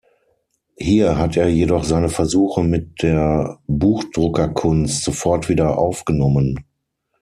Hier 0.79 1.19
hat 1.19 1.37
er 1.37 1.47
jedoch 1.47 1.83
seine 1.83 2.09
Versuche 2.09 2.63
mit 2.63 3.03
der 3.03 3.59
Buchdruckerkunst 3.67 5.03
sofort 5.03 5.47
wieder 5.47 5.77
aufgenommen. 5.77 6.65